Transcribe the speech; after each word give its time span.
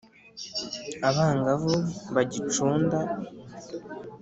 abangavu 1.09 1.73
bagicunda 2.15 2.97